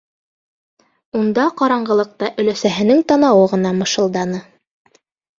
Унда 1.17 1.43
ҡараңғылыҡта 1.59 2.29
өләсәһенең 2.43 3.03
танауы 3.11 3.43
ғына 3.51 3.75
мышылданы. 3.83 4.41